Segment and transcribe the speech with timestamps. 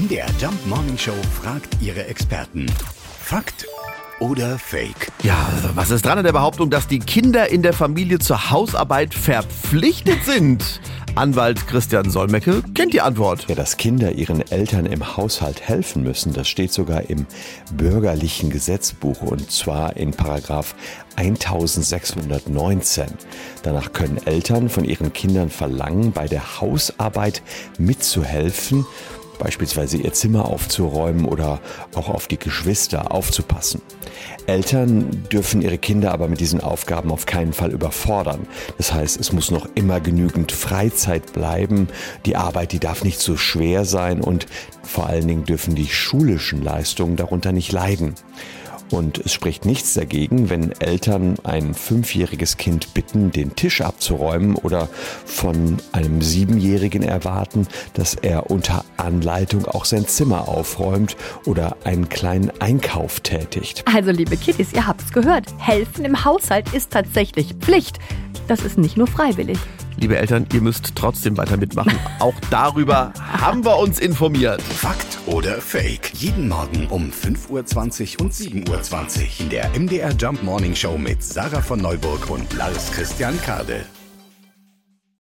[0.00, 1.12] MDR Jump Morning Show
[1.42, 2.64] fragt ihre Experten.
[3.20, 3.66] Fakt
[4.18, 5.12] oder Fake?
[5.22, 9.12] Ja, was ist dran an der Behauptung, dass die Kinder in der Familie zur Hausarbeit
[9.12, 10.80] verpflichtet sind?
[11.16, 13.46] Anwalt Christian Solmecke kennt die Antwort.
[13.48, 17.26] Ja, dass Kinder ihren Eltern im Haushalt helfen müssen, das steht sogar im
[17.74, 20.74] bürgerlichen Gesetzbuch und zwar in Paragraph
[21.16, 23.04] 1619.
[23.62, 27.42] Danach können Eltern von ihren Kindern verlangen, bei der Hausarbeit
[27.76, 28.86] mitzuhelfen
[29.40, 31.60] beispielsweise ihr Zimmer aufzuräumen oder
[31.94, 33.82] auch auf die Geschwister aufzupassen.
[34.46, 38.46] Eltern dürfen ihre Kinder aber mit diesen Aufgaben auf keinen Fall überfordern.
[38.78, 41.88] Das heißt, es muss noch immer genügend Freizeit bleiben,
[42.26, 44.46] die Arbeit, die darf nicht so schwer sein und
[44.82, 48.14] vor allen Dingen dürfen die schulischen Leistungen darunter nicht leiden.
[48.90, 54.88] Und es spricht nichts dagegen, wenn Eltern ein fünfjähriges Kind bitten, den Tisch abzuräumen oder
[55.24, 62.50] von einem Siebenjährigen erwarten, dass er unter Anleitung auch sein Zimmer aufräumt oder einen kleinen
[62.60, 63.84] Einkauf tätigt.
[63.92, 65.46] Also liebe Kiddies, ihr habt's gehört.
[65.58, 67.98] Helfen im Haushalt ist tatsächlich Pflicht.
[68.48, 69.58] Das ist nicht nur freiwillig.
[70.00, 71.92] Liebe Eltern, ihr müsst trotzdem weiter mitmachen.
[72.20, 74.62] Auch darüber haben wir uns informiert.
[74.62, 76.12] Fakt oder Fake?
[76.14, 81.22] Jeden Morgen um 5.20 Uhr und 7.20 Uhr in der MDR Jump Morning Show mit
[81.22, 83.84] Sarah von Neuburg und Lars Christian Kade.